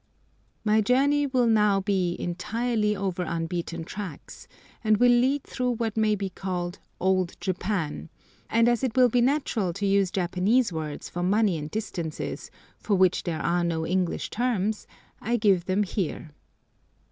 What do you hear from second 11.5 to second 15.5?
and distances, for which there are no English terms, I